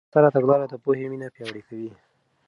[0.09, 1.91] مؤثره تګلاره د پوهې مینه پیاوړې کوي.